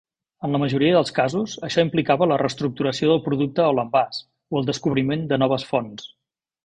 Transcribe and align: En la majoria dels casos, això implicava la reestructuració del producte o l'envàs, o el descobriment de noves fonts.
En 0.47 0.53
la 0.55 0.59
majoria 0.61 0.93
dels 0.95 1.11
casos, 1.17 1.51
això 1.67 1.83
implicava 1.87 2.27
la 2.31 2.39
reestructuració 2.43 3.11
del 3.11 3.21
producte 3.29 3.67
o 3.67 3.77
l'envàs, 3.81 4.23
o 4.55 4.63
el 4.63 4.67
descobriment 4.71 5.29
de 5.35 5.41
noves 5.45 5.69
fonts. 5.75 6.09